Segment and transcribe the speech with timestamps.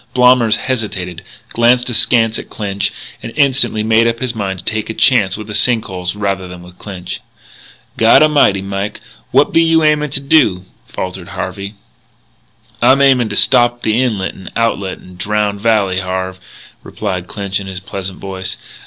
[0.15, 4.95] Blommers hesitated, glanced askance at Clinch, and instantly made up his mind to take a
[4.95, 7.19] chance with the sink holes rather than with Clinch.
[7.97, 11.75] "God A'mighty, Mike, what be you aimin' to do?" faltered Harvey.
[12.81, 16.39] "I'm aimin' to stop the inlet and outlet to Drowned Valley, Harve,"
[16.81, 18.57] replied Clinch in his pleasant voice.